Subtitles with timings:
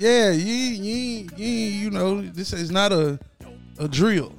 [0.00, 3.18] Yeah, you, you, you, you know, this is not a
[3.78, 4.32] a drill.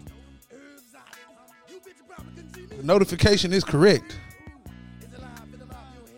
[2.77, 4.17] The notification is correct.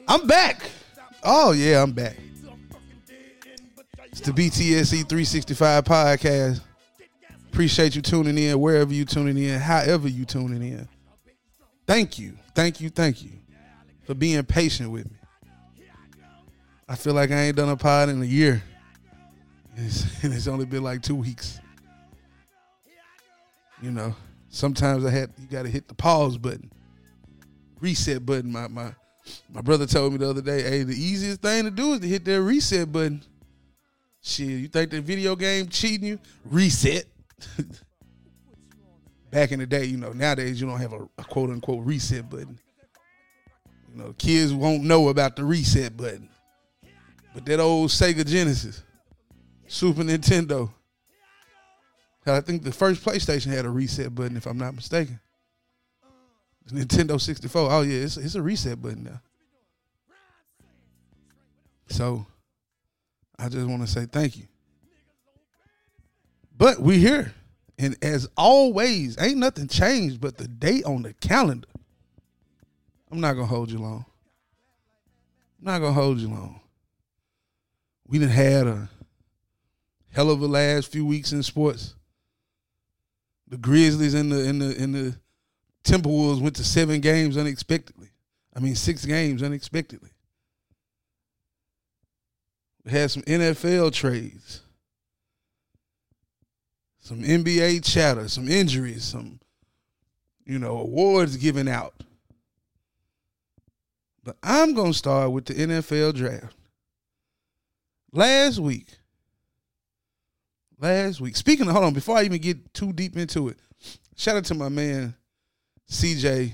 [0.07, 0.61] I'm back.
[1.23, 2.15] Oh yeah, I'm back.
[4.05, 6.61] It's the BTSE 365 podcast.
[7.51, 10.87] Appreciate you tuning in wherever you tuning in, however you tuning in.
[11.85, 13.31] Thank you, thank you, thank you
[14.05, 15.17] for being patient with me.
[16.87, 18.63] I feel like I ain't done a pod in a year,
[19.77, 21.59] it's, and it's only been like two weeks.
[23.81, 24.15] You know,
[24.49, 26.71] sometimes I had you got to hit the pause button,
[27.81, 28.51] reset button.
[28.51, 28.93] My my
[29.51, 32.07] my brother told me the other day, hey, the easiest thing to do is to
[32.07, 33.23] hit that reset button.
[34.21, 36.19] Shit, you think the video game cheating you?
[36.45, 37.05] Reset.
[39.31, 42.29] Back in the day, you know, nowadays you don't have a, a quote unquote reset
[42.29, 42.57] button.
[43.91, 46.29] You know, kids won't know about the reset button.
[47.33, 48.83] But that old Sega Genesis,
[49.73, 50.69] Super Nintendo,
[52.27, 55.19] I think the first PlayStation had a reset button, if I'm not mistaken.
[56.69, 57.71] Nintendo 64.
[57.71, 59.19] Oh yeah, it's, it's a reset button now.
[61.87, 62.23] So
[63.39, 64.43] I just want to say thank you.
[66.55, 67.33] But we here.
[67.79, 71.67] And as always, ain't nothing changed but the date on the calendar.
[73.11, 74.05] I'm not gonna hold you long.
[75.59, 76.61] I'm not gonna hold you long.
[78.07, 78.89] We didn't had a
[80.13, 81.95] hell of a last few weeks in sports.
[83.47, 85.15] The Grizzlies and the in the in the
[85.83, 88.09] Timberwolves went to seven games unexpectedly.
[88.55, 90.11] I mean six games unexpectedly.
[92.85, 94.61] We had some NFL trades
[97.03, 99.39] some NBA chatter, some injuries, some
[100.45, 101.93] you know awards given out.
[104.23, 106.55] But I'm gonna start with the NFL draft.
[108.13, 108.87] Last week,
[110.83, 111.35] last week.
[111.35, 113.57] Speaking of, hold on, before I even get too deep into it,
[114.15, 115.15] shout out to my man
[115.89, 116.51] CJ,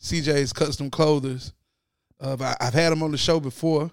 [0.00, 1.52] CJ's Custom Clothers.
[2.20, 3.90] Uh, I've had him on the show before.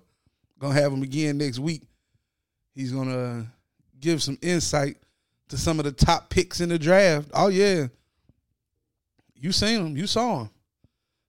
[0.59, 1.83] Gonna have him again next week.
[2.75, 3.47] He's gonna
[3.99, 4.97] give some insight
[5.47, 7.29] to some of the top picks in the draft.
[7.33, 7.87] Oh yeah,
[9.35, 10.49] you seen them, you saw them.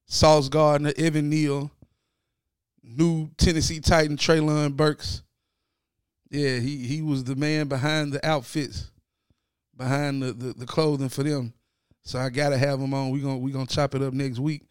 [0.07, 1.71] Sauce Gardner, Evan Neal,
[2.83, 5.23] new Tennessee Titan Treylon Burks.
[6.31, 8.91] Yeah, he he was the man behind the outfits,
[9.77, 11.53] behind the, the, the clothing for them.
[12.03, 13.11] So I gotta have him on.
[13.11, 14.63] We gonna we gonna chop it up next week.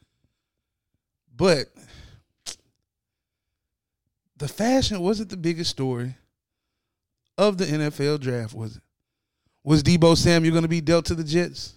[1.35, 1.67] But
[4.37, 6.15] the fashion wasn't the biggest story
[7.37, 8.83] of the NFL draft, was it?
[9.63, 11.73] Was Deebo Samuel going to be dealt to the Jets?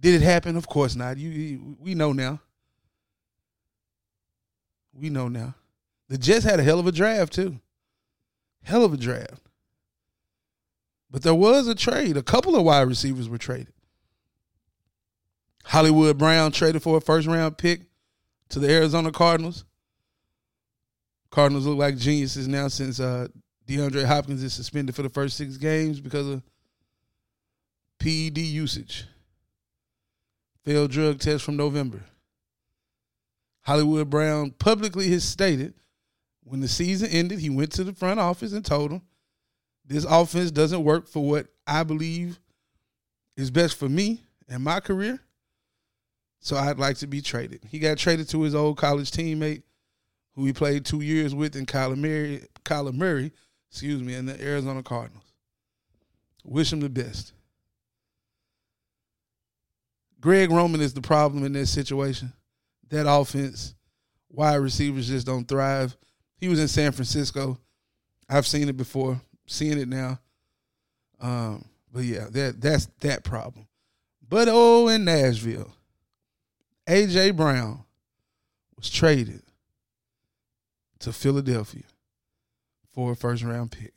[0.00, 0.56] Did it happen?
[0.56, 1.16] Of course not.
[1.16, 2.40] You, you, we know now.
[4.92, 5.54] We know now.
[6.08, 7.58] The Jets had a hell of a draft too.
[8.64, 9.42] Hell of a draft.
[11.10, 12.16] But there was a trade.
[12.16, 13.72] A couple of wide receivers were traded.
[15.64, 17.82] Hollywood Brown traded for a first round pick
[18.48, 19.64] to the Arizona Cardinals.
[21.30, 23.28] Cardinals look like geniuses now since uh,
[23.66, 26.42] DeAndre Hopkins is suspended for the first six games because of
[27.98, 29.04] PED usage.
[30.64, 32.00] Failed drug test from November.
[33.62, 35.74] Hollywood Brown publicly has stated
[36.44, 39.02] when the season ended, he went to the front office and told them,
[39.84, 42.38] This offense doesn't work for what I believe
[43.36, 45.20] is best for me and my career.
[46.40, 47.62] So I'd like to be traded.
[47.68, 49.62] He got traded to his old college teammate
[50.34, 53.32] who he played two years with in Kyler Murray, Kyler Murray
[53.74, 55.24] excuse me, and the Arizona Cardinals.
[56.44, 57.32] Wish him the best.
[60.20, 62.32] Greg Roman is the problem in this situation.
[62.90, 63.74] That offense,
[64.30, 65.96] wide receivers just don't thrive.
[66.44, 67.58] He was in San Francisco.
[68.28, 70.20] I've seen it before, seeing it now.
[71.18, 73.66] Um, but yeah, that that's that problem.
[74.28, 75.72] But oh, in Nashville,
[76.86, 77.82] AJ Brown
[78.76, 79.40] was traded
[80.98, 81.84] to Philadelphia
[82.92, 83.94] for a first round pick.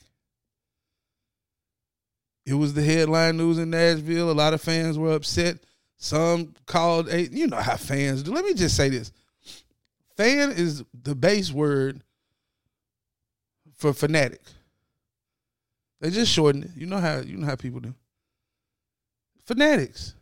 [2.46, 4.32] It was the headline news in Nashville.
[4.32, 5.58] A lot of fans were upset.
[5.98, 8.32] Some called you know how fans do.
[8.32, 9.12] Let me just say this.
[10.16, 12.04] Fan is the base word
[13.78, 14.42] for fanatic.
[16.02, 16.72] They just shorten it.
[16.76, 17.94] You know how you know how people do.
[19.46, 20.14] Fanatics.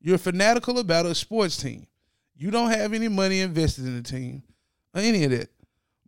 [0.00, 1.86] You're fanatical about a sports team.
[2.34, 4.42] You don't have any money invested in the team
[4.94, 5.50] or any of that.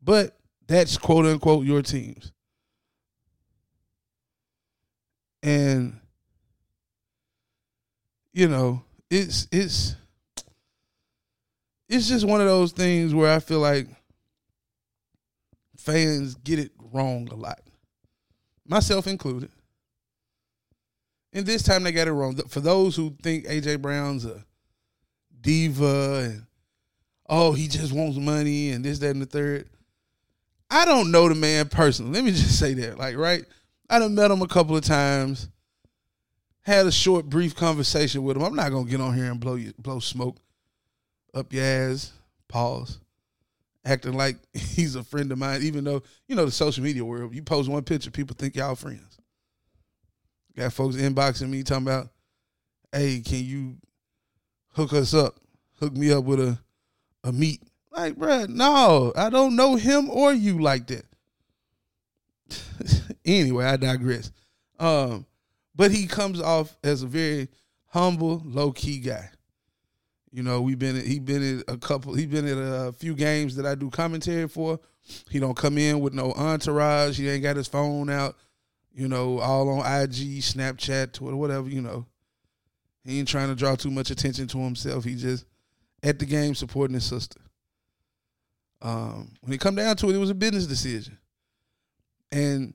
[0.02, 0.36] But
[0.66, 2.32] that's quote unquote your teams.
[5.42, 5.98] And
[8.32, 9.96] you know, it's it's
[11.88, 13.88] it's just one of those things where I feel like
[15.76, 17.60] fans get it wrong a lot,
[18.66, 19.50] myself included.
[21.32, 22.36] And this time they got it wrong.
[22.48, 24.44] For those who think AJ Brown's a
[25.40, 26.46] diva and
[27.28, 29.68] oh he just wants money and this that and the third,
[30.70, 32.12] I don't know the man personally.
[32.12, 33.44] Let me just say that, like right,
[33.88, 35.48] I done met him a couple of times
[36.62, 38.42] had a short, brief conversation with him.
[38.42, 40.38] I'm not gonna get on here and blow you, blow smoke
[41.34, 42.12] up your ass.
[42.48, 42.98] Pause.
[43.84, 47.34] Acting like he's a friend of mine, even though you know the social media world.
[47.34, 49.18] You post one picture, people think y'all friends.
[50.56, 52.08] Got folks inboxing me talking about,
[52.92, 53.76] "Hey, can you
[54.74, 55.36] hook us up?
[55.80, 56.58] Hook me up with a
[57.24, 61.04] a meet." Like, bruh, no, I don't know him or you like that.
[63.24, 64.32] anyway, I digress.
[64.78, 65.26] Um,
[65.74, 67.48] but he comes off as a very
[67.88, 69.30] humble, low key guy.
[70.32, 73.54] You know, we've been he been at a couple he been at a few games
[73.56, 74.80] that I do commentary for.
[75.30, 77.18] He don't come in with no entourage.
[77.18, 78.36] He ain't got his phone out,
[78.94, 82.06] you know, all on IG, Snapchat, Twitter, whatever, you know.
[83.04, 85.04] He ain't trying to draw too much attention to himself.
[85.04, 85.44] He just
[86.02, 87.40] at the game supporting his sister.
[88.80, 91.18] Um, when it come down to it, it was a business decision.
[92.30, 92.74] And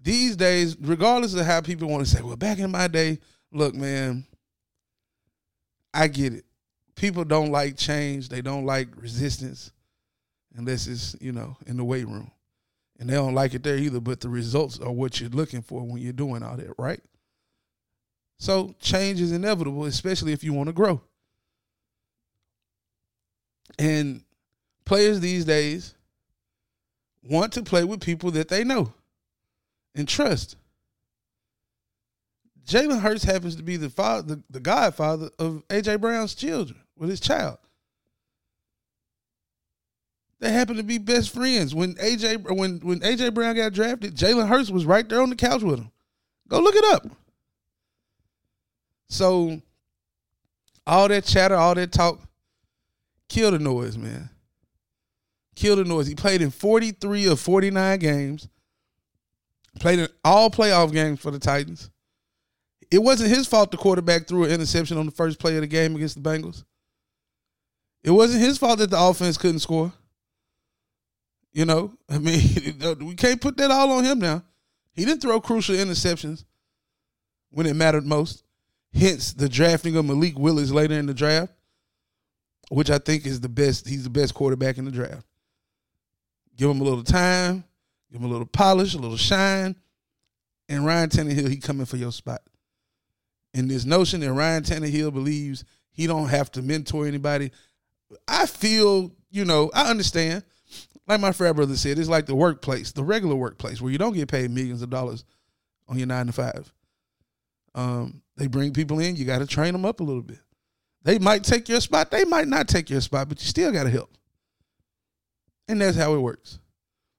[0.00, 3.18] these days, regardless of how people want to say, well, back in my day,
[3.50, 4.24] look, man,
[5.92, 6.44] I get it.
[7.00, 8.28] People don't like change.
[8.28, 9.72] They don't like resistance
[10.54, 12.30] unless it's, you know, in the weight room.
[12.98, 15.80] And they don't like it there either, but the results are what you're looking for
[15.80, 17.00] when you're doing all that, right?
[18.38, 21.00] So change is inevitable, especially if you want to grow.
[23.78, 24.22] And
[24.84, 25.94] players these days
[27.22, 28.92] want to play with people that they know
[29.94, 30.54] and trust.
[32.66, 37.08] Jalen Hurts happens to be the father, the, the godfather of AJ Brown's children with
[37.08, 37.58] his child.
[40.38, 41.74] They happen to be best friends.
[41.74, 45.36] When AJ when when AJ Brown got drafted, Jalen Hurts was right there on the
[45.36, 45.90] couch with him.
[46.48, 47.06] Go look it up.
[49.08, 49.60] So
[50.86, 52.20] all that chatter, all that talk,
[53.28, 54.30] kill the noise, man.
[55.56, 56.06] Kill the noise.
[56.06, 58.48] He played in 43 of 49 games.
[59.78, 61.90] Played in all playoff games for the Titans.
[62.90, 65.66] It wasn't his fault the quarterback threw an interception on the first play of the
[65.66, 66.64] game against the Bengals.
[68.02, 69.92] It wasn't his fault that the offense couldn't score.
[71.52, 72.40] You know, I mean,
[73.00, 74.42] we can't put that all on him now.
[74.92, 76.44] He didn't throw crucial interceptions
[77.50, 78.44] when it mattered most.
[78.92, 81.52] Hence the drafting of Malik Willis later in the draft,
[82.70, 83.88] which I think is the best.
[83.88, 85.26] He's the best quarterback in the draft.
[86.56, 87.64] Give him a little time.
[88.10, 89.76] Give him a little polish, a little shine.
[90.68, 92.42] And Ryan Tannehill, he coming for your spot.
[93.54, 97.50] And this notion that Ryan Tannehill believes he don't have to mentor anybody,
[98.26, 100.44] I feel, you know, I understand.
[101.06, 104.14] Like my frat brother said, it's like the workplace, the regular workplace where you don't
[104.14, 105.24] get paid millions of dollars
[105.88, 106.72] on your nine to five.
[107.74, 110.38] Um, they bring people in, you got to train them up a little bit.
[111.02, 113.84] They might take your spot, they might not take your spot, but you still got
[113.84, 114.10] to help.
[115.68, 116.58] And that's how it works.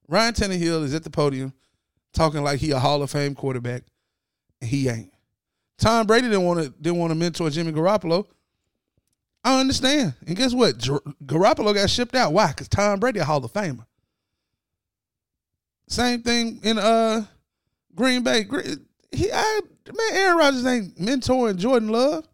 [0.08, 1.54] Ryan Tannehill is at the podium
[2.14, 3.84] talking like he a Hall of Fame quarterback,
[4.60, 5.12] and he ain't.
[5.78, 8.28] Tom Brady didn't want to didn't want to mentor Jimmy Garoppolo.
[9.44, 10.14] I understand.
[10.28, 10.78] And guess what?
[10.78, 12.34] Garoppolo got shipped out.
[12.34, 12.48] Why?
[12.50, 13.86] Because Tom Brady a Hall of Famer.
[15.88, 17.26] Same thing in uh
[17.96, 18.46] Green Bay.
[19.12, 22.26] He, I, man, Aaron Rodgers ain't mentoring Jordan Love.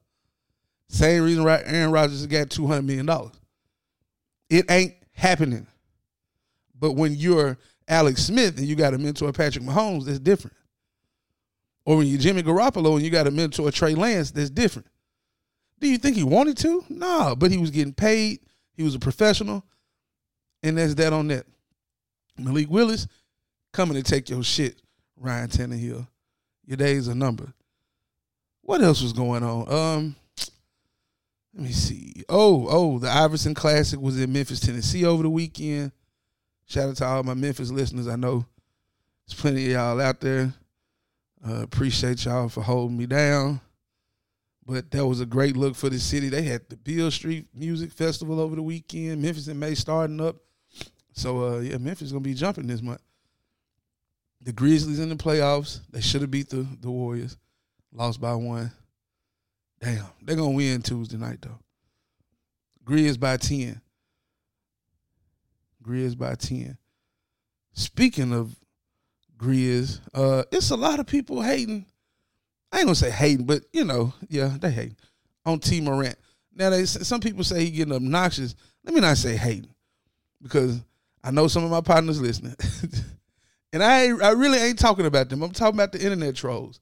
[0.89, 3.33] Same reason Aaron Rodgers got two hundred million dollars.
[4.49, 5.67] It ain't happening.
[6.79, 10.55] But when you're Alex Smith and you got a mentor Patrick Mahomes, that's different.
[11.85, 14.87] Or when you're Jimmy Garoppolo and you got a mentor Trey Lance, that's different.
[15.79, 16.83] Do you think he wanted to?
[16.89, 18.39] No, but he was getting paid.
[18.73, 19.63] He was a professional,
[20.63, 21.45] and that's that on that.
[22.37, 23.07] Malik Willis
[23.73, 24.81] coming to take your shit,
[25.15, 26.07] Ryan Tannehill.
[26.65, 27.53] Your days are numbered.
[28.61, 29.71] What else was going on?
[29.71, 30.15] Um,
[31.53, 32.23] let me see.
[32.29, 35.91] Oh, oh, the Iverson Classic was in Memphis, Tennessee over the weekend.
[36.65, 38.07] Shout out to all my Memphis listeners.
[38.07, 38.45] I know
[39.27, 40.53] there's plenty of y'all out there.
[41.47, 43.61] Uh, appreciate y'all for holding me down.
[44.67, 46.27] But that was a great look for the city.
[46.27, 49.21] They had the Beale Street Music Festival over the weekend.
[49.21, 50.35] Memphis in May starting up.
[51.13, 53.01] So uh, yeah, Memphis gonna be jumping this month.
[54.41, 55.79] The Grizzlies in the playoffs.
[55.89, 57.37] They should have beat the, the Warriors.
[57.93, 58.71] Lost by one.
[59.79, 60.05] Damn.
[60.21, 61.59] They're gonna win Tuesday night though.
[62.83, 63.81] Grizz by 10.
[65.83, 66.77] Grizz by 10.
[67.73, 68.55] Speaking of
[69.37, 71.85] Grizz, uh, it's a lot of people hating.
[72.71, 74.93] I ain't gonna say hating, but you know, yeah, they hate
[75.45, 76.17] on Tee Morant.
[76.53, 78.55] Now, they some people say he getting obnoxious.
[78.83, 79.73] Let me not say hating,
[80.41, 80.81] because
[81.23, 82.55] I know some of my partners listening,
[83.73, 85.43] and I I really ain't talking about them.
[85.43, 86.79] I'm talking about the internet trolls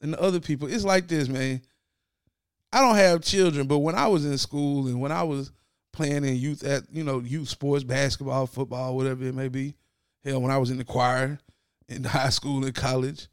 [0.00, 0.68] and the other people.
[0.68, 1.60] It's like this, man.
[2.72, 5.50] I don't have children, but when I was in school and when I was
[5.92, 9.74] playing in youth at you know youth sports, basketball, football, whatever it may be,
[10.24, 11.38] hell, when I was in the choir
[11.88, 13.28] in high school and college,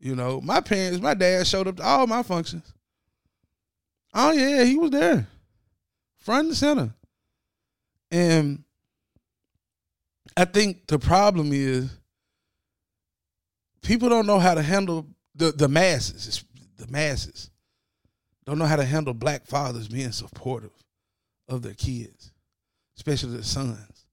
[0.00, 2.72] you know, my parents, my dad showed up to all my functions.
[4.14, 5.26] Oh yeah, he was there,
[6.18, 6.90] front and center,
[8.10, 8.64] and
[10.36, 11.90] I think the problem is
[13.82, 16.44] people don't know how to handle the the masses.
[16.76, 17.50] the masses
[18.46, 20.72] don't know how to handle black fathers being supportive
[21.48, 22.32] of their kids,
[22.96, 24.06] especially their sons.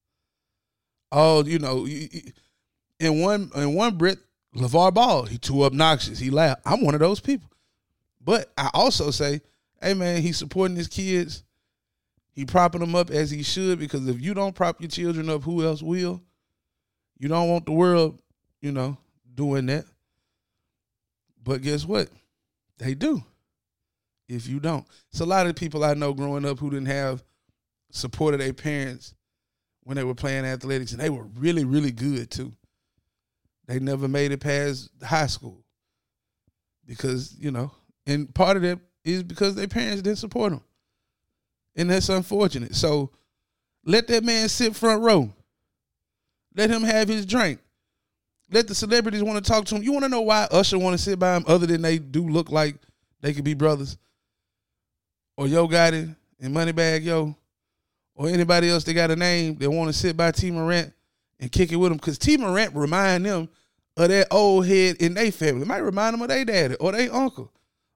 [1.09, 4.19] Oh, you know, in one in one Brit
[4.55, 6.19] LeVar Ball, he too obnoxious.
[6.19, 6.61] He laughed.
[6.65, 7.49] I'm one of those people.
[8.21, 9.41] But I also say,
[9.81, 11.43] hey man, he's supporting his kids.
[12.31, 15.43] He propping them up as he should because if you don't prop your children up,
[15.43, 16.21] who else will?
[17.17, 18.19] You don't want the world,
[18.61, 18.97] you know,
[19.33, 19.85] doing that.
[21.41, 22.09] But guess what?
[22.77, 23.23] They do
[24.27, 24.85] if you don't.
[25.11, 27.23] It's a lot of people I know growing up who didn't have
[27.91, 29.13] support of their parents
[29.83, 32.51] when they were playing athletics, and they were really, really good too.
[33.67, 35.63] They never made it past high school
[36.85, 37.71] because you know,
[38.05, 40.61] and part of that is because their parents didn't support them,
[41.75, 42.75] and that's unfortunate.
[42.75, 43.11] So
[43.83, 45.33] let that man sit front row.
[46.55, 47.59] Let him have his drink.
[48.51, 49.83] Let the celebrities want to talk to him.
[49.83, 52.27] You want to know why Usher want to sit by him, other than they do
[52.27, 52.75] look like
[53.21, 53.97] they could be brothers?
[55.37, 57.35] or Yo Gotti and Moneybagg Yo
[58.15, 60.93] or anybody else that got a name that want to sit by Tee Morant
[61.39, 63.49] and kick it with them because Tee Morant remind them
[63.97, 65.65] of that old head in their family.
[65.65, 67.51] Might remind them of their daddy or their uncle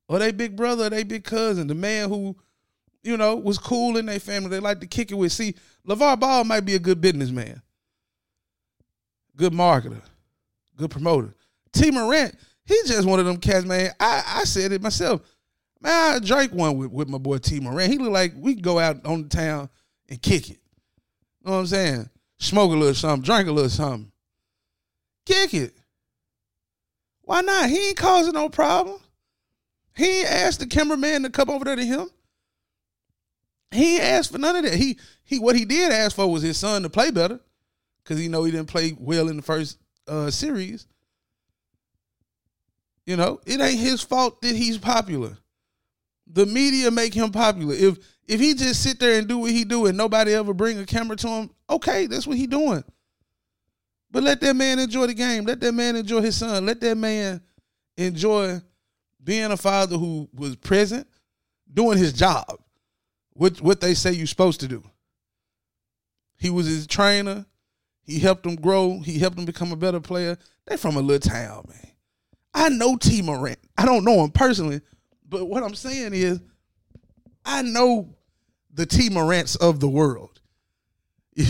[0.08, 2.36] or their big brother or their big cousin, the man who,
[3.03, 4.50] you know, was cool in their family.
[4.50, 5.31] They like to kick it with.
[5.31, 5.55] See,
[5.88, 7.62] LeVar Ball might be a good businessman,
[9.36, 10.01] good marketer,
[10.75, 11.34] good promoter.
[11.72, 13.91] Tee Morant, he's just one of them cats, man.
[14.00, 15.22] I, I said it myself.
[15.81, 17.89] Man, I drank one with, with my boy T Moran.
[17.89, 19.69] He look like we go out on the town
[20.10, 20.60] and kick it.
[21.39, 22.10] You know what I'm saying?
[22.39, 24.12] Smoke a little something, drink a little something.
[25.25, 25.75] Kick it.
[27.22, 27.69] Why not?
[27.69, 29.00] He ain't causing no problem.
[29.96, 32.10] He ain't asked the cameraman to come over there to him.
[33.72, 34.74] He ain't asked for none of that.
[34.74, 37.39] He he what he did ask for was his son to play better.
[38.05, 39.77] Cause he know he didn't play well in the first
[40.08, 40.88] uh, series.
[43.05, 45.38] You know, it ain't his fault that he's popular.
[46.25, 47.75] The media make him popular.
[47.75, 50.77] If if he just sit there and do what he do and nobody ever bring
[50.77, 52.83] a camera to him, okay, that's what he doing.
[54.12, 55.45] But let that man enjoy the game.
[55.45, 56.67] Let that man enjoy his son.
[56.67, 57.41] Let that man
[57.98, 58.62] enjoy
[59.24, 61.07] being a father who was present,
[61.74, 62.59] doing his job,
[63.33, 64.83] what what they say you're supposed to do.
[66.38, 67.48] He was his trainer.
[68.03, 69.00] He helped him grow.
[69.00, 70.38] He helped him become a better player.
[70.67, 71.91] They from a little town, man.
[72.53, 73.59] I know Tee Morant.
[73.75, 74.81] I don't know him personally,
[75.27, 76.39] but what I'm saying is,
[77.43, 78.15] I know
[78.79, 80.39] the Tee Morants of the world.
[81.36, 81.43] you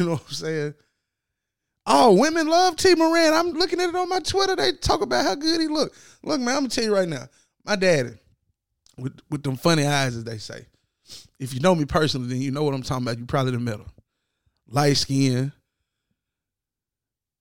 [0.00, 0.74] know what I'm saying?
[1.86, 3.34] Oh, women love Tee Morant.
[3.34, 4.54] I'm looking at it on my Twitter.
[4.54, 5.94] They talk about how good he look.
[6.22, 7.26] Look, man, I'm gonna tell you right now.
[7.64, 8.10] My daddy,
[8.98, 10.66] with with them funny eyes, as they say.
[11.38, 13.18] If you know me personally, then you know what I'm talking about.
[13.18, 13.86] You probably the middle.
[14.68, 15.52] Light skin,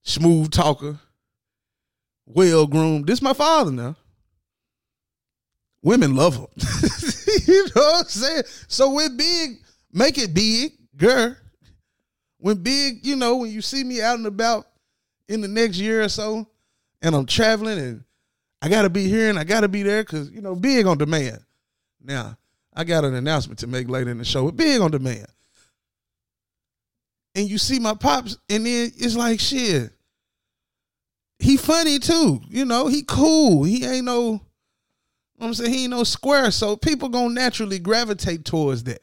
[0.03, 0.99] smooth talker,
[2.25, 3.07] well groomed.
[3.07, 3.97] This is my father now
[5.83, 6.47] women love him.
[7.47, 8.43] you know what I'm saying?
[8.67, 9.57] So when big,
[9.91, 11.35] make it big, girl.
[12.39, 14.65] When big, you know, when you see me out and about
[15.27, 16.47] in the next year or so,
[17.01, 18.03] and I'm traveling and
[18.61, 21.39] I gotta be here and I gotta be there because you know, big on demand.
[22.01, 22.37] Now,
[22.73, 24.47] I got an announcement to make later in the show.
[24.47, 25.27] It big on demand.
[27.35, 29.91] And you see my pops, and then it's like shit.
[31.39, 32.87] He funny too, you know.
[32.87, 33.63] He cool.
[33.63, 34.41] He ain't no.
[35.43, 39.01] I'm saying he ain't no square, so people gonna naturally gravitate towards that.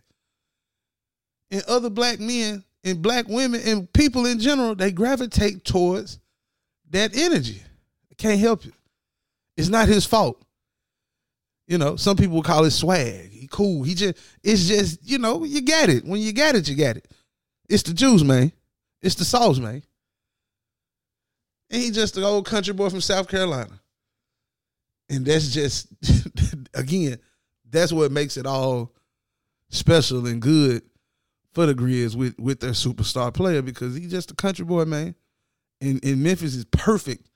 [1.51, 6.19] And other black men and black women and people in general, they gravitate towards
[6.91, 7.63] that energy.
[8.11, 8.75] I can't help it.
[9.57, 10.43] It's not his fault.
[11.67, 13.31] You know, some people call it swag.
[13.31, 13.83] He cool.
[13.83, 16.05] He just it's just, you know, you get it.
[16.05, 17.09] When you got it, you got it.
[17.69, 18.53] It's the Jews, man.
[19.03, 19.83] It's the sauce, man.
[21.71, 23.80] And he just an old country boy from South Carolina.
[25.11, 25.89] And that's just
[26.75, 27.19] again,
[27.69, 28.95] that's what makes it all
[29.69, 30.83] special and good
[31.53, 35.15] for the Grizz with with their superstar player because he's just a country boy, man.
[35.81, 37.29] And, and Memphis is perfect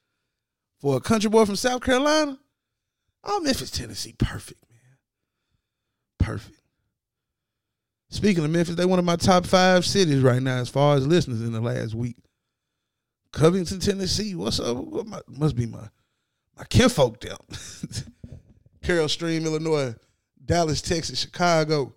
[0.79, 2.39] for a country boy from South Carolina.
[3.25, 4.99] Oh, Memphis, Tennessee, perfect, man.
[6.19, 6.61] Perfect.
[8.11, 11.07] Speaking of Memphis, they're one of my top five cities right now as far as
[11.07, 12.17] listeners in the last week.
[13.33, 14.35] Covington, Tennessee.
[14.35, 14.77] What's up?
[14.77, 15.89] What my, must be my
[16.57, 17.39] my kinfolk down.
[18.83, 19.95] Carol Stream, Illinois,
[20.45, 21.95] Dallas, Texas, Chicago,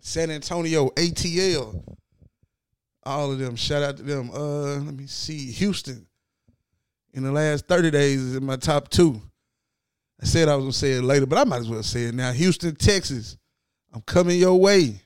[0.00, 1.96] San Antonio, ATL.
[3.04, 3.56] All of them.
[3.56, 4.30] Shout out to them.
[4.30, 5.50] Uh, let me see.
[5.52, 6.06] Houston.
[7.14, 9.20] In the last 30 days is in my top two.
[10.20, 12.14] I said I was gonna say it later, but I might as well say it
[12.14, 12.32] now.
[12.32, 13.36] Houston, Texas.
[13.92, 15.02] I'm coming your way.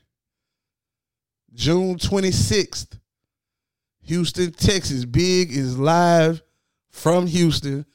[1.53, 2.99] June 26th.
[4.03, 5.05] Houston, Texas.
[5.05, 6.41] Big is live
[6.91, 7.85] from Houston.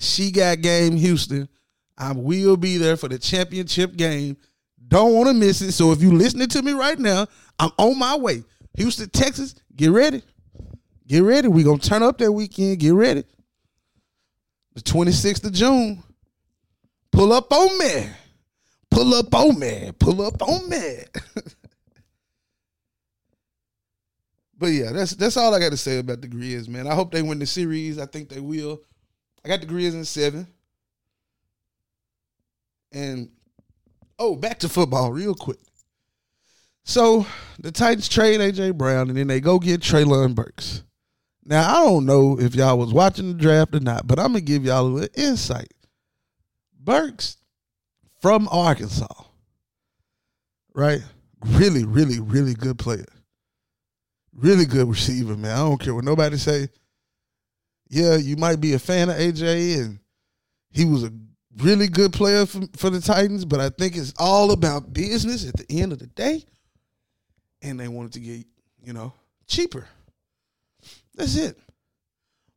[0.00, 1.46] She got game Houston.
[1.98, 4.38] I will be there for the championship game.
[4.88, 5.72] Don't want to miss it.
[5.72, 7.26] So if you listening to me right now,
[7.58, 8.42] I'm on my way.
[8.76, 10.22] Houston, Texas, get ready.
[11.06, 11.48] Get ready.
[11.48, 12.78] we going to turn up that weekend.
[12.78, 13.24] Get ready.
[14.74, 16.02] The 26th of June.
[17.12, 18.08] Pull up on me.
[18.90, 19.90] Pull up on me.
[19.98, 20.94] Pull up on me.
[24.56, 26.86] but yeah, that's that's all I got to say about the Grizz, man.
[26.86, 27.98] I hope they win the series.
[27.98, 28.80] I think they will.
[29.44, 30.46] I got Grizz in seven.
[32.92, 33.30] And
[34.18, 35.60] oh, back to football real quick.
[36.84, 37.26] So
[37.58, 40.82] the Titans trade AJ Brown and then they go get Treylon Burks.
[41.44, 44.40] Now I don't know if y'all was watching the draft or not, but I'm gonna
[44.40, 45.72] give y'all a little insight.
[46.78, 47.36] Burks
[48.20, 49.06] from Arkansas,
[50.74, 51.00] right?
[51.44, 53.06] Really, really, really good player.
[54.34, 55.52] Really good receiver, man.
[55.52, 56.68] I don't care what nobody say.
[57.90, 59.98] Yeah, you might be a fan of AJ, and
[60.70, 61.12] he was a
[61.58, 65.56] really good player for, for the Titans, but I think it's all about business at
[65.56, 66.44] the end of the day.
[67.62, 68.46] And they wanted to get,
[68.82, 69.12] you know,
[69.48, 69.86] cheaper.
[71.16, 71.58] That's it.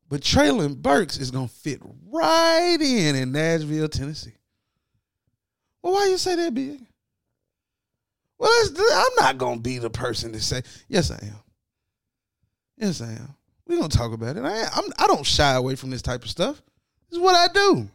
[0.07, 4.35] But Treylon Burks is gonna fit right in in Nashville, Tennessee.
[5.81, 6.79] Well, why you say that, big?
[8.37, 8.51] Well,
[8.93, 11.09] I'm not gonna be the person to say yes.
[11.09, 11.39] I am.
[12.77, 13.35] Yes, I am.
[13.67, 14.43] We're gonna talk about it.
[14.43, 16.61] I I'm, I don't shy away from this type of stuff.
[17.09, 17.89] This is what I do.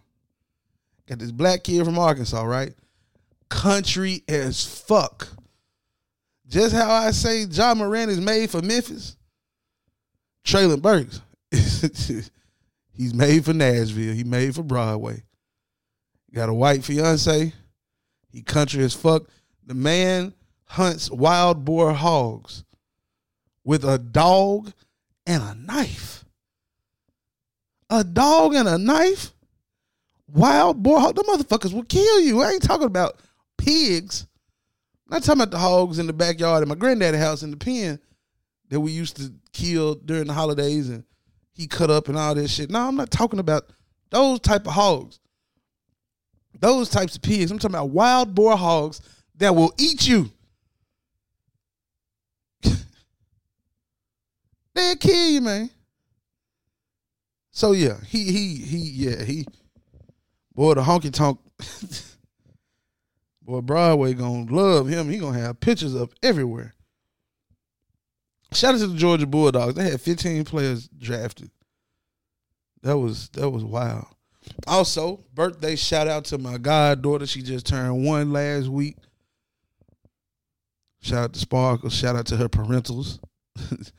[1.07, 2.75] Got this black kid from Arkansas, right?
[3.49, 5.29] Country as fuck.
[6.47, 9.17] Just how I say Ja Morant is made for Memphis.
[10.45, 11.21] Treylon Burks,
[12.93, 14.15] he's made for Nashville.
[14.15, 15.23] He made for Broadway.
[16.35, 17.53] Got a white fiance.
[18.31, 19.25] He country as fuck.
[19.67, 20.33] The man
[20.65, 22.65] hunts wild boar hogs
[23.65, 24.73] with a dog
[25.29, 26.25] and a knife.
[27.91, 29.33] A dog and a knife?
[30.27, 31.13] Wild boar.
[31.13, 32.41] The motherfuckers will kill you.
[32.41, 33.21] I ain't talking about
[33.59, 34.27] pigs.
[35.07, 37.57] I'm not talking about the hogs in the backyard at my granddaddy house in the
[37.57, 38.01] pen
[38.71, 41.05] that we used to kill during the holidays and
[41.53, 42.71] he cut up and all this shit.
[42.71, 43.71] No, I'm not talking about
[44.11, 45.21] those type of hogs.
[46.59, 47.51] Those types of pigs.
[47.51, 49.01] I'm talking about wild boar hogs
[49.37, 50.31] that will eat you.
[54.79, 55.71] They'll kill you, man.
[57.51, 59.45] So yeah, he he he yeah, he
[60.55, 61.41] boy the honky tonk
[63.43, 65.11] boy Broadway gonna love him.
[65.11, 66.75] He gonna have pictures of everywhere.
[68.53, 69.75] Shout out to the Georgia Bulldogs.
[69.75, 71.51] They had 15 players drafted.
[72.83, 74.07] That was that was wild.
[74.69, 77.27] Also, birthday shout out to my goddaughter.
[77.27, 78.97] She just turned one last week.
[81.01, 81.91] Shout out to Sparkle.
[81.91, 83.19] Shout out to her parentals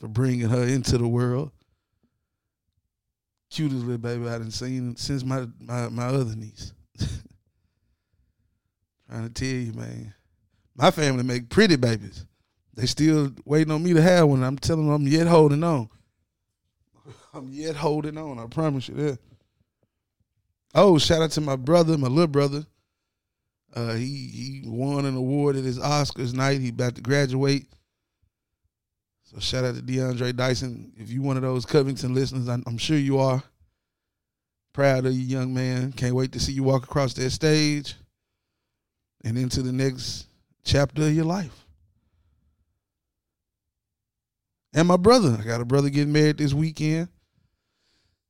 [0.00, 1.50] for bringing her into the world.
[3.50, 6.72] Cutest little baby I done seen since my my, my other niece.
[9.08, 10.14] Trying to tell you, man.
[10.76, 12.26] My family make pretty babies.
[12.74, 14.44] They still waiting on me to have one.
[14.44, 15.88] I'm telling them I'm yet holding on.
[17.34, 18.38] I'm yet holding on.
[18.38, 19.18] I promise you that.
[20.74, 22.66] Oh, shout out to my brother, my little brother.
[23.74, 26.60] Uh, he he won an award at his Oscars night.
[26.60, 27.66] He about to graduate.
[29.30, 30.90] So shout out to DeAndre Dyson.
[30.96, 33.42] If you one of those Covington listeners, I'm, sure you are.
[34.72, 35.92] Proud of you, young man.
[35.92, 37.94] Can't wait to see you walk across that stage
[39.24, 40.28] and into the next
[40.64, 41.66] chapter of your life.
[44.72, 47.08] And my brother, I got a brother getting married this weekend.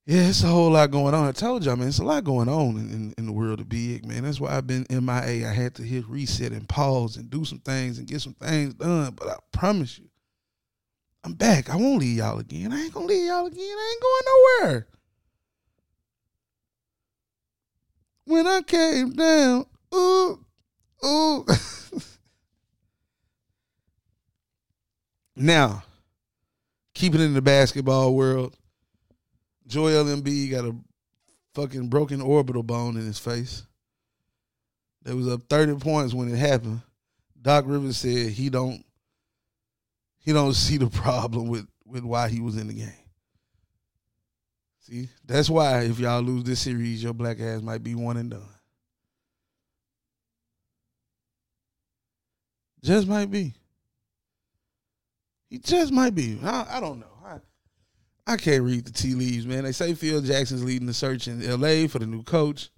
[0.05, 1.29] Yeah, it's a whole lot going on.
[1.29, 3.69] I told y'all, man, it's a lot going on in, in, in, the world of
[3.69, 4.25] big, man.
[4.25, 5.49] That's why I've been MIA.
[5.49, 8.75] I had to hit reset and pause and do some things and get some things
[8.75, 9.13] done.
[9.13, 10.09] But I promise you,
[11.29, 11.69] I'm back.
[11.69, 12.73] I won't leave y'all again.
[12.73, 13.61] I ain't gonna leave y'all again.
[13.61, 14.87] I ain't going nowhere.
[18.25, 20.43] When I came down, ooh,
[21.05, 21.47] ooh.
[25.37, 25.83] now,
[26.95, 28.57] keeping it in the basketball world,
[29.67, 30.75] Joel Embiid got a
[31.53, 33.65] fucking broken orbital bone in his face.
[35.03, 36.81] There was up 30 points when it happened.
[37.39, 38.83] Doc Rivers said he don't
[40.21, 42.93] he don't see the problem with with why he was in the game.
[44.81, 48.31] See, that's why if y'all lose this series, your black ass might be one and
[48.31, 48.43] done.
[52.83, 53.55] Just might be.
[55.51, 56.39] He just might be.
[56.43, 57.07] I, I don't know.
[57.25, 57.39] I,
[58.27, 59.65] I can't read the tea leaves, man.
[59.65, 62.71] They say Phil Jackson's leading the search in LA for the new coach.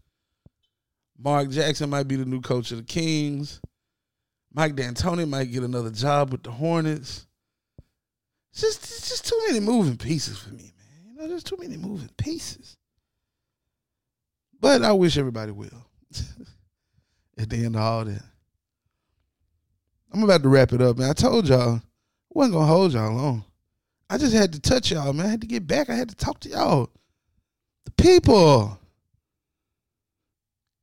[1.19, 3.61] Mark Jackson might be the new coach of the Kings.
[4.53, 7.27] Mike D'Antoni might get another job with the Hornets.
[8.53, 11.05] It's just, it's just too many moving pieces for me, man.
[11.07, 12.77] You know, there's too many moving pieces.
[14.61, 15.87] But I wish everybody will.
[17.39, 18.23] At the end of all that.
[20.13, 21.11] I'm about to wrap it up, man.
[21.11, 21.83] I told y'all I
[22.31, 23.45] wasn't gonna hold y'all long.
[24.11, 25.27] I just had to touch y'all, man.
[25.27, 25.89] I had to get back.
[25.89, 26.91] I had to talk to y'all.
[27.85, 28.79] The people.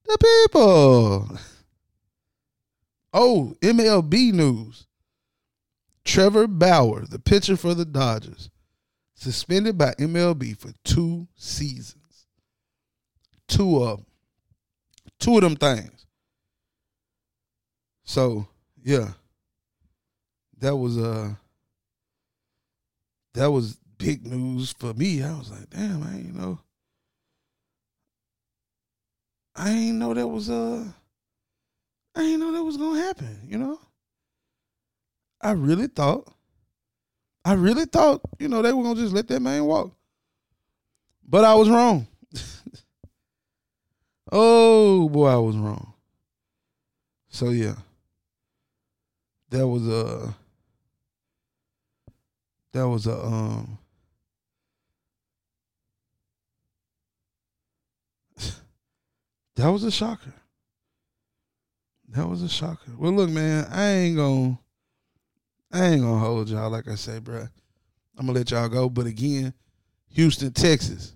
[0.06, 1.38] The people.
[3.13, 4.87] Oh, MLB news.
[6.08, 8.50] Trevor Bauer, the pitcher for the Dodgers,
[9.13, 12.28] suspended by MLB for two seasons.
[13.50, 14.06] Two of them.
[15.20, 16.06] Two of them things.
[18.06, 18.48] So,
[18.82, 19.10] yeah.
[20.60, 21.34] That was uh
[23.34, 25.22] that was big news for me.
[25.22, 26.60] I was like, damn, I ain't know.
[29.58, 30.86] I ain't know that was uh
[32.15, 33.80] I ain't know that was gonna happen, you know?
[35.41, 36.32] I really thought,
[37.45, 39.93] I really thought, you know, they were gonna just let that man walk.
[41.28, 42.08] But I was wrong.
[44.32, 45.93] oh boy, I was wrong.
[47.30, 47.76] So yeah.
[49.50, 50.36] That was a
[52.73, 53.78] that was a um
[59.56, 60.34] that was a shocker.
[62.10, 62.91] That was a shocker.
[62.97, 64.58] Well, look, man, I ain't gonna
[65.71, 67.47] I ain't gonna hold y'all like I say, bro.
[68.17, 68.89] I'm gonna let y'all go.
[68.89, 69.53] But again,
[70.10, 71.13] Houston, Texas,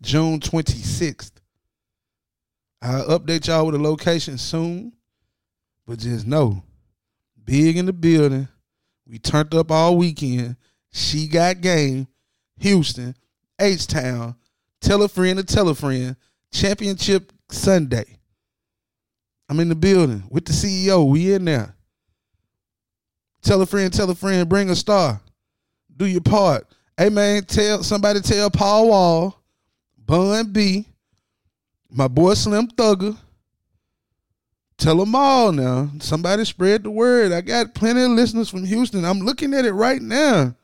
[0.00, 1.32] June 26th.
[2.80, 4.92] I'll update y'all with a location soon.
[5.86, 6.62] But just know,
[7.44, 8.48] big in the building.
[9.06, 10.56] We turned up all weekend.
[10.92, 12.06] She got game.
[12.58, 13.14] Houston,
[13.58, 14.36] H Town,
[14.80, 16.16] tell a friend to tell a friend.
[16.52, 18.18] Championship Sunday.
[19.48, 21.08] I'm in the building with the CEO.
[21.08, 21.74] We in there.
[23.42, 25.20] Tell a friend, tell a friend, bring a star.
[25.96, 26.66] Do your part.
[26.96, 29.42] Hey man, tell somebody tell Paul Wall,
[29.96, 30.86] Bun B,
[31.90, 33.16] my boy Slim Thugger.
[34.78, 35.90] Tell them all now.
[35.98, 37.32] Somebody spread the word.
[37.32, 39.04] I got plenty of listeners from Houston.
[39.04, 40.54] I'm looking at it right now.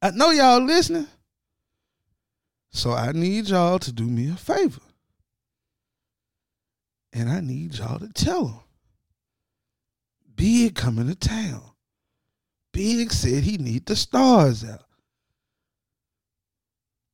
[0.00, 1.08] I know y'all listening.
[2.70, 4.80] So I need y'all to do me a favor.
[7.12, 8.60] And I need y'all to tell them.
[10.40, 11.60] Big coming to town.
[12.72, 14.86] Big said he need the stars out.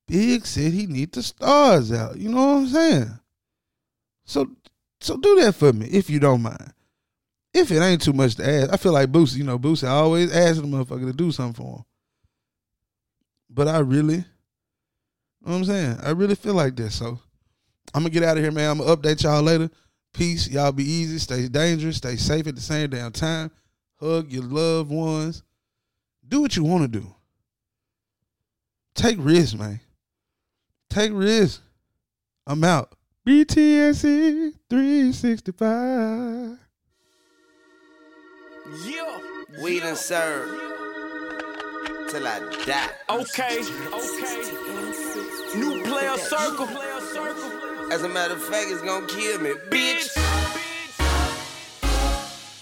[0.06, 2.16] Big said he need the stars out.
[2.18, 3.10] You know what I'm saying?
[4.26, 4.48] So
[5.00, 6.72] so do that for me if you don't mind.
[7.52, 10.32] If it ain't too much to ask, I feel like Boosie, you know, Boosie always
[10.32, 11.84] asks the motherfucker to do something for him.
[13.50, 14.24] But I really, you
[15.44, 15.96] know what I'm saying?
[16.00, 16.94] I really feel like this.
[16.94, 17.18] So
[17.92, 18.70] I'm gonna get out of here, man.
[18.70, 19.68] I'm gonna update y'all later.
[20.16, 20.48] Peace.
[20.48, 21.18] Y'all be easy.
[21.18, 21.98] Stay dangerous.
[21.98, 23.50] Stay safe at the same damn time.
[24.00, 25.42] Hug your loved ones.
[26.26, 27.14] Do what you want to do.
[28.94, 29.79] Take risks, man.
[30.88, 31.61] Take risks.
[32.46, 32.94] I'm out.
[33.26, 36.59] BTSC 365.
[38.85, 39.20] Yeah.
[39.62, 40.48] We done serve
[42.09, 42.88] till I die.
[43.11, 43.61] Okay,
[43.92, 45.59] okay.
[45.59, 46.95] New player circle.
[47.88, 50.12] As a matter of fact, it's gonna kill me, bitch.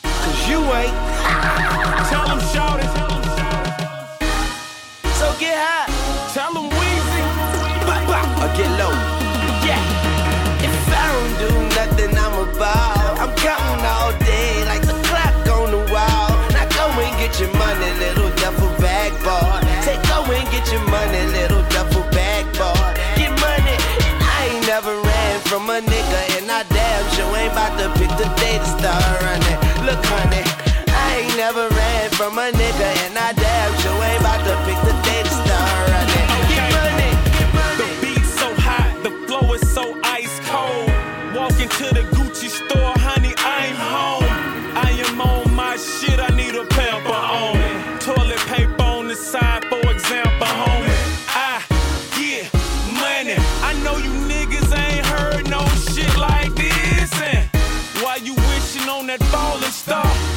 [0.03, 0.93] Cause you ain't.
[2.11, 2.91] tell them shout it.
[5.15, 5.94] So get high.
[28.25, 29.85] The day to start running.
[29.85, 30.54] Look, honey.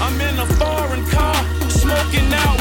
[0.09, 1.35] I'm in a foreign car,
[1.69, 2.56] smoking out.